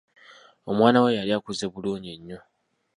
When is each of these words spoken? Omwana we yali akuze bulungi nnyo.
Omwana 0.69 0.97
we 1.03 1.17
yali 1.17 1.31
akuze 1.37 1.65
bulungi 1.73 2.11
nnyo. 2.19 2.39